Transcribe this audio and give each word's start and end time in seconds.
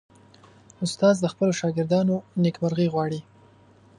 استاد 0.83 1.15
د 1.19 1.25
خپلو 1.33 1.51
شاګردانو 1.59 2.15
نیکمرغي 2.43 2.87
غواړي. 2.93 3.19